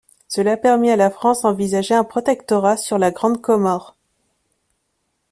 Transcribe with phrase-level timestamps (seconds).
[0.27, 3.95] Cela permit à la France d'envisager un protectorat sur la Grande Comore.